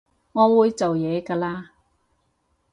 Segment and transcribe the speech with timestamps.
[0.31, 1.65] 我會做嘢㗎喇